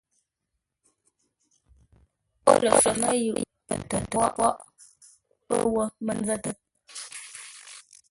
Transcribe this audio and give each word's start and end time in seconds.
Ó 2.49 2.51
ləfəmə́ 2.63 3.13
yʉʼ 3.25 3.39
pətə́ 3.67 3.99
póghʼ 4.11 4.55
pə́ 5.47 5.57
wó 5.73 5.83
mə 6.05 6.11
nzə́tə́. 6.19 6.53